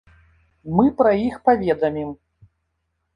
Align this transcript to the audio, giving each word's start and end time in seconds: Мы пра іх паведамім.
Мы 0.79 0.85
пра 1.01 1.11
іх 1.25 1.35
паведамім. 1.49 2.09